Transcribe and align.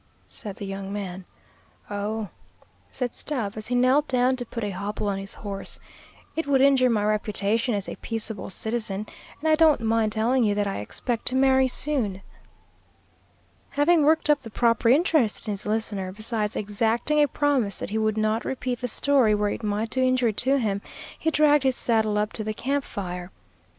said 0.27 0.55
the 0.55 0.65
young 0.65 0.91
man. 0.91 1.25
"Oh," 1.87 2.29
said 2.89 3.13
Stubb, 3.13 3.53
as 3.55 3.67
he 3.67 3.75
knelt 3.75 4.07
down 4.07 4.35
to 4.37 4.45
put 4.47 4.63
a 4.63 4.71
hobble 4.71 5.07
on 5.07 5.19
his 5.19 5.35
horse, 5.35 5.79
"it 6.35 6.47
would 6.47 6.59
injure 6.59 6.89
my 6.89 7.03
reputation 7.05 7.75
as 7.75 7.87
a 7.87 7.95
peaceable 7.97 8.49
citizen, 8.49 9.05
and 9.39 9.47
I 9.47 9.53
don't 9.53 9.79
mind 9.81 10.11
telling 10.13 10.43
you 10.43 10.55
that 10.55 10.65
I 10.65 10.79
expect 10.79 11.27
to 11.27 11.35
marry 11.35 11.67
soon." 11.67 12.23
Having 13.73 14.03
worked 14.03 14.27
up 14.27 14.41
the 14.41 14.49
proper 14.49 14.89
interest 14.89 15.47
in 15.47 15.51
his 15.51 15.67
listener, 15.67 16.11
besides 16.11 16.55
exacting 16.55 17.21
a 17.21 17.27
promise 17.27 17.77
that 17.77 17.91
he 17.91 17.99
would 17.99 18.17
not 18.17 18.43
repeat 18.43 18.81
the 18.81 18.87
story 18.87 19.35
where 19.35 19.49
it 19.51 19.61
might 19.61 19.91
do 19.91 20.01
injury 20.01 20.33
to 20.33 20.57
him, 20.57 20.81
he 21.19 21.29
dragged 21.29 21.61
his 21.61 21.75
saddle 21.75 22.17
up 22.17 22.33
to 22.33 22.43
the 22.43 22.55
camp 22.55 22.83
fire. 22.83 23.29